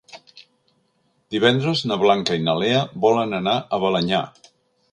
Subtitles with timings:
[1.35, 4.27] Divendres na Blanca i na Lea volen anar a Balenyà.